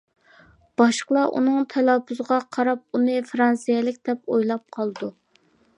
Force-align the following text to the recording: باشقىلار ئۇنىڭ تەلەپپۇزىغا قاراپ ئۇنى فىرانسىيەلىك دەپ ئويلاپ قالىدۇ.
باشقىلار 0.81 1.33
ئۇنىڭ 1.39 1.67
تەلەپپۇزىغا 1.73 2.41
قاراپ 2.59 2.85
ئۇنى 3.01 3.21
فىرانسىيەلىك 3.29 4.03
دەپ 4.09 4.35
ئويلاپ 4.37 4.67
قالىدۇ. 4.79 5.15